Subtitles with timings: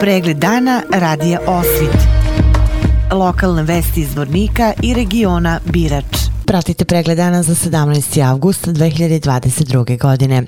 [0.00, 2.00] Pregled dana radija Osvit.
[3.12, 6.04] Lokalne vesti iz Vornika i regiona Birač.
[6.46, 8.30] Pratite pregled dana za 17.
[8.30, 9.98] avgust 2022.
[9.98, 10.42] godine.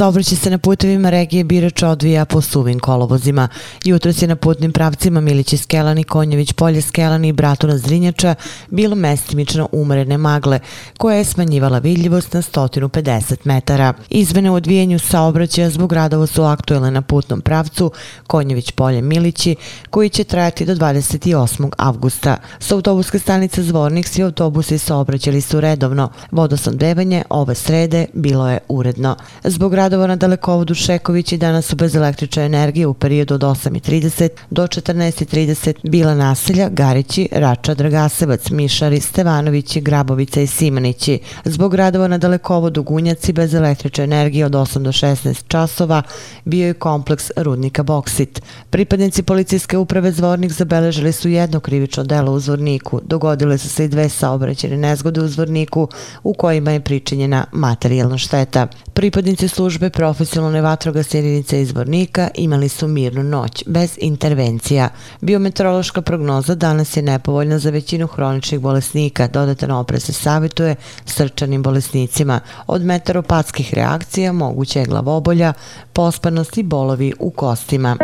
[0.00, 3.48] Saobraćaj se na putevima regije Birač odvija po suvim kolovozima.
[3.84, 8.34] Jutro se na putnim pravcima Milići Skelani, Konjević, Polje Skelani i Bratuna Zrinjača
[8.70, 10.60] bilo mestimično umrene magle,
[10.98, 13.92] koja je smanjivala vidljivost na 150 metara.
[14.10, 17.90] Izmene u odvijenju saobraćaja zbog radova su aktuelne na putnom pravcu
[18.26, 19.56] Konjević, Polje, Milići,
[19.90, 21.70] koji će trajati do 28.
[21.78, 22.36] avgusta.
[22.58, 26.08] Sa autobuske stanice Zvornik svi autobusi saobraćali su redovno.
[26.30, 29.16] Vodosnodbevanje ove srede bilo je uredno.
[29.44, 34.28] Zbog radova na dalekovodu Šeković i danas su bez električne energije u periodu od 8.30
[34.50, 41.18] do 14.30 bila naselja Garići, Rača, Dragasevac, Mišari, Stevanovići, Grabovica i Simanići.
[41.44, 46.02] Zbog radova na dalekovodu Gunjaci bez električne energije od 8 do 16 časova
[46.44, 48.42] bio je kompleks rudnika Boksit.
[48.70, 53.00] Pripadnici policijske uprave Zvornik zabeležili su jedno krivično delo u Zvorniku.
[53.04, 55.88] Dogodile su se i dve saobraćene nezgode u Zvorniku
[56.22, 58.66] u kojima je pričinjena materijalna šteta.
[58.94, 64.88] Pripadnici službe profesionalne vatrogasne jedinice izbornika imali su mirnu noć, bez intervencija.
[65.20, 72.40] Biometeorološka prognoza danas je nepovoljna za većinu hroničnih bolesnika, dodatan opre se savjetuje srčanim bolesnicima.
[72.66, 75.52] Od meteoropatskih reakcija moguće je glavobolja,
[75.92, 77.96] pospanost i bolovi u kostima.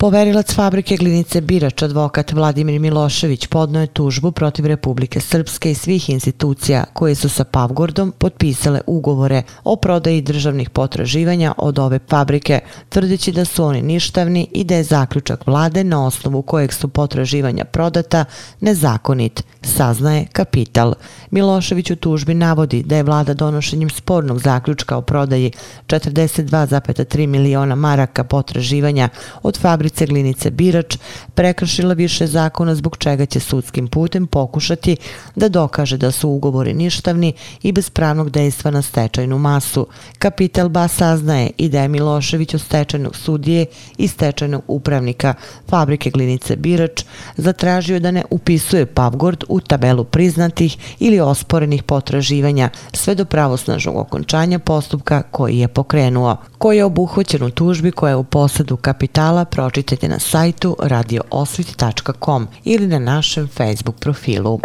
[0.00, 6.84] Poverilac fabrike glinice Birač, advokat Vladimir Milošević, podnoje tužbu protiv Republike Srpske i svih institucija
[6.92, 13.44] koje su sa Pavgordom potpisale ugovore o prodaji državnih potraživanja od ove fabrike, tvrdeći da
[13.44, 18.24] su oni ništavni i da je zaključak vlade na osnovu kojeg su potraživanja prodata
[18.60, 20.94] nezakonit, saznaje Kapital.
[21.30, 25.52] Milošević u tužbi navodi da je vlada donošenjem spornog zaključka o prodaji
[25.86, 29.08] 42,3 miliona maraka potraživanja
[29.42, 30.98] od fabrike fabrice glinice Birač
[31.34, 34.96] prekršila više zakona zbog čega će sudskim putem pokušati
[35.36, 37.32] da dokaže da su ugovori ništavni
[37.62, 39.86] i bez pravnog dejstva na stečajnu masu.
[40.18, 43.66] Kapital ba saznaje i da je Milošević od stečajnog sudije
[43.98, 45.34] i stečajnog upravnika
[45.68, 47.04] fabrike glinice Birač
[47.36, 54.58] zatražio da ne upisuje Pavgord u tabelu priznatih ili osporenih potraživanja sve do pravosnažnog okončanja
[54.58, 59.79] postupka koji je pokrenuo, koji je obuhvaćen u tužbi koja je u posadu kapitala pročitao
[59.80, 64.60] pročitajte na sajtu radioosvit.com ili na našem Facebook profilu.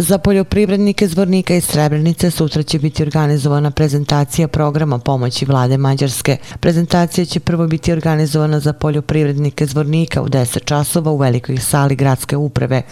[0.00, 6.36] Za poljoprivrednike Zvornika i Srebrenice sutra će biti organizovana prezentacija programa pomoći vlade Mađarske.
[6.60, 12.36] Prezentacija će prvo biti organizovana za poljoprivrednike Zvornika u 10 časova u velikoj sali gradske
[12.36, 12.82] uprave,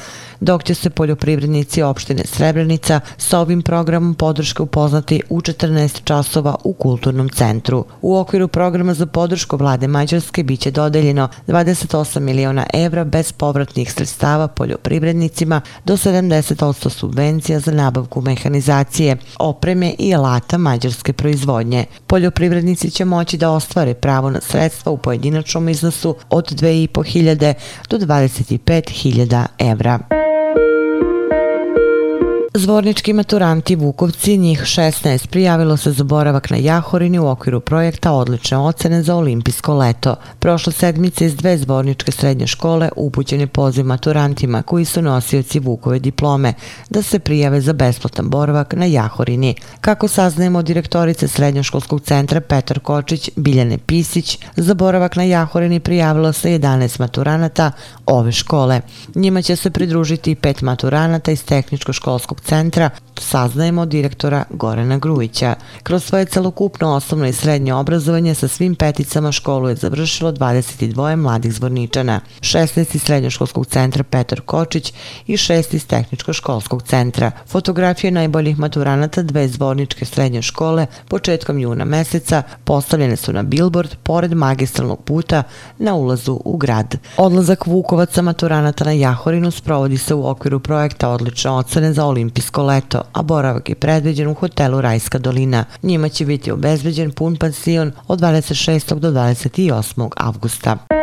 [0.41, 6.73] dok će se poljoprivrednici opštine Srebrenica sa ovim programom podrške upoznati u 14 časova u
[6.73, 7.85] kulturnom centru.
[8.03, 14.49] U okviru programa za podršku vlade Mađarske biće dodeljeno 28 miliona evra bez povratnih sredstava
[14.49, 21.85] poljoprivrednicima do 70% subvencija za nabavku mehanizacije, opreme i alata mađarske proizvodnje.
[22.07, 27.55] Poljoprivrednici će moći da ostvare pravo na sredstva u pojedinačnom iznosu od 2.500
[27.91, 30.26] do 25.000 evra.
[32.59, 38.59] Zvornički maturanti Vukovci, njih 16, prijavilo se za boravak na Jahorini u okviru projekta Odlične
[38.59, 40.15] ocene za olimpijsko leto.
[40.39, 45.99] Prošle sedmice iz dve zvorničke srednje škole upućen je poziv maturantima koji su nosioci Vukove
[45.99, 46.55] diplome
[46.91, 49.55] da se prijave za besplatan boravak na Jahorini.
[49.81, 56.33] Kako saznajemo od direktorice srednjoškolskog centra Petar Kočić, Biljane Pisić, za boravak na Jahorini prijavilo
[56.33, 57.73] se 11 maturanata
[58.07, 58.81] ove škole.
[59.15, 62.91] Njima će se pridružiti i pet maturanata iz tehničko-školskog centra,
[63.21, 65.55] saznajemo direktora Gorana Grujića.
[65.83, 71.53] Kroz svoje celokupno osnovno i srednje obrazovanje sa svim peticama školu je završilo 22 mladih
[71.53, 74.93] zvorničana, 16 iz srednjoškolskog centra Petar Kočić
[75.27, 77.31] i 6 iz tehničko-školskog centra.
[77.47, 84.35] Fotografije najboljih maturanata dve zvorničke srednje škole početkom juna meseca postavljene su na billboard pored
[84.35, 85.43] magistralnog puta
[85.79, 86.97] na ulazu u grad.
[87.17, 92.63] Odlazak Vukovaca maturanata na Jahorinu sprovodi se u okviru projekta odlične ocene za olimpijske olimpijsko
[92.63, 95.65] leto, a boravak je predviđen u hotelu Rajska dolina.
[95.83, 98.99] Njima će biti obezbeđen pun pansion od 26.
[98.99, 100.09] do 28.
[100.17, 100.96] avgusta.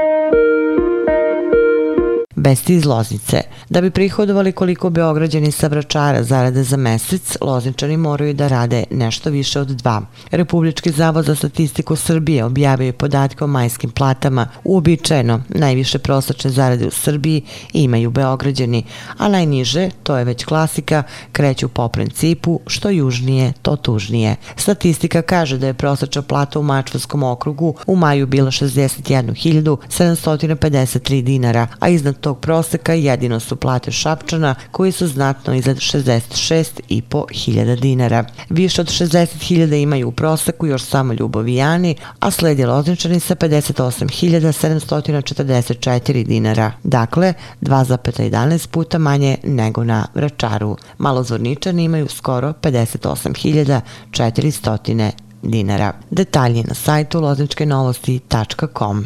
[2.44, 3.42] Vesti iz Loznice.
[3.70, 9.30] Da bi prihodovali koliko Beograđani sa vračara zarade za mesec, Lozničani moraju da rade nešto
[9.30, 10.02] više od dva.
[10.32, 14.48] Republički zavod za statistiku Srbije objavio je podatke o majskim platama.
[14.64, 17.42] Uobičajeno, najviše prosečne zarade u Srbiji
[17.74, 18.84] imaju Beograđani,
[19.18, 24.36] a najniže, to je već klasika, kreću po principu što južnije, to tužnije.
[24.56, 31.90] Statistika kaže da je prosečna plata u Mačvarskom okrugu u maju bila 61.753 dinara, a
[31.90, 38.26] iznad tog proseka jedino su plate Šapčana koji su znatno iznad 66.500 dinara.
[38.50, 46.72] Više od 60.000 imaju u proseku još samo Ljubovijani, a sledi Lozničani sa 58.744 dinara.
[46.84, 50.78] Dakle, 2,11 puta manje nego na Vračaru.
[50.98, 55.94] Malozvorničani imaju skoro 58.400 dinara.
[56.10, 59.06] Detalje na sajtu lozničkenovosti.com.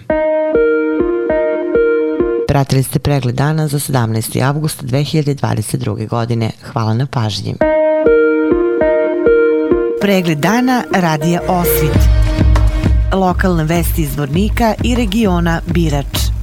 [2.47, 4.43] Pratili ste pregled dana za 17.
[4.43, 6.07] avgust 2022.
[6.07, 6.51] godine.
[6.71, 7.55] Hvala na pažnji.
[10.01, 11.99] Pregled dana radija Osvit.
[13.13, 16.36] Lokalne vesti iz Vornika i regiona Birač.